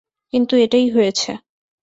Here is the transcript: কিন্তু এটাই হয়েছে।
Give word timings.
কিন্তু 0.33 0.53
এটাই 0.55 0.87
হয়েছে। 0.89 1.31